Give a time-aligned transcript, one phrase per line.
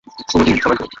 [0.29, 0.85] শুভ দিন, সবাইকে।